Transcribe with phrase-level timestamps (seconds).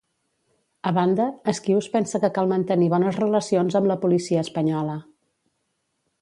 [0.91, 4.97] A banda, Esquius pensa que cal mantenir bones relacions amb la policia espanyola.